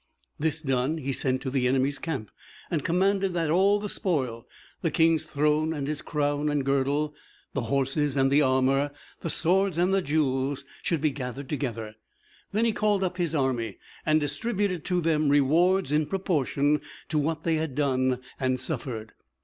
[0.39, 2.31] This done, he sent to the enemies' camp,
[2.71, 4.47] and commanded that all the spoil,
[4.81, 7.13] the King's throne, and his crown and girdle,
[7.53, 11.97] the horses and the armor, the swords and jewels, should be gathered together.
[12.51, 17.43] Then he called up his army, and distributed to them rewards in proportion to what
[17.43, 19.13] they had done and suffered.